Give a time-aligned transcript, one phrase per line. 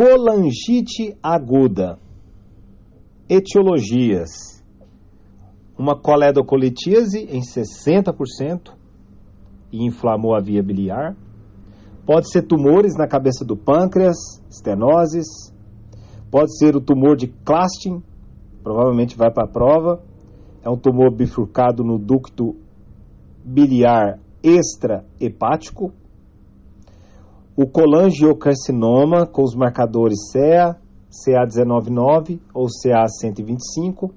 [0.00, 1.98] Colangite aguda.
[3.28, 4.64] Etiologias.
[5.78, 8.72] Uma coledocolitíase em 60%
[9.70, 11.14] e inflamou a via biliar.
[12.06, 14.16] Pode ser tumores na cabeça do pâncreas,
[14.48, 15.26] estenoses.
[16.30, 18.02] Pode ser o tumor de Clastin,
[18.62, 20.02] provavelmente vai para a prova.
[20.64, 22.56] É um tumor bifurcado no ducto
[23.44, 25.92] biliar extrahepático.
[27.62, 30.78] O colangiocarcinoma com os marcadores CEA,
[31.10, 34.10] CA199 ou CA125.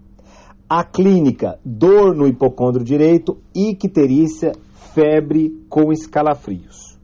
[0.69, 4.53] A clínica, dor no hipocôndrio direito, icterícia,
[4.93, 6.97] febre com escalafrios.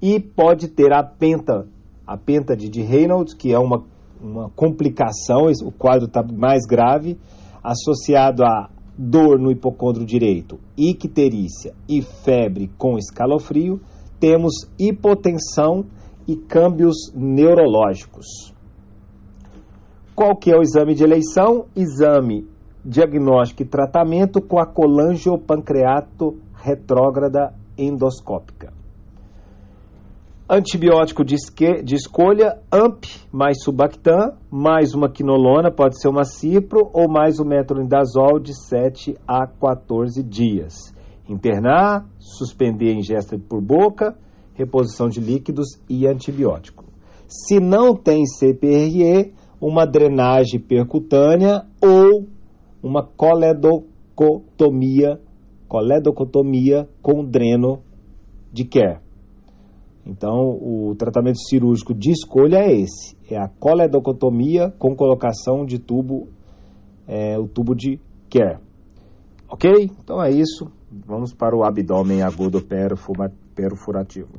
[0.00, 1.66] E pode ter a penta,
[2.06, 3.82] a penta de Reynolds, que é uma,
[4.22, 7.18] uma complicação, o quadro está mais grave,
[7.64, 13.80] associado a dor no hipocôndrio direito, icterícia e febre com escalofrio,
[14.22, 15.84] temos hipotensão
[16.28, 18.54] e câmbios neurológicos.
[20.14, 21.66] Qual que é o exame de eleição?
[21.74, 22.46] Exame
[22.84, 28.72] diagnóstico e tratamento com a colangiopancreato retrógrada endoscópica.
[30.48, 36.88] Antibiótico de, esque, de escolha, AMP mais Subactam, mais uma quinolona, pode ser uma cipro,
[36.92, 40.94] ou mais o metronidazol de 7 a 14 dias.
[41.28, 44.16] Internar, suspender a ingesta por boca,
[44.54, 46.84] reposição de líquidos e antibiótico.
[47.28, 52.26] Se não tem CPRE, uma drenagem percutânea ou
[52.82, 55.20] uma coledocotomia,
[55.68, 57.80] coledocotomia com dreno
[58.52, 59.00] de Kerr.
[60.04, 66.28] Então, o tratamento cirúrgico de escolha é esse: é a coledocotomia com colocação de tubo,
[67.06, 68.60] é, o tubo de Kerr.
[69.48, 69.90] Ok?
[70.02, 70.70] Então é isso.
[70.92, 72.60] Vamos para o abdômen agudo
[73.54, 74.28] perfurativo.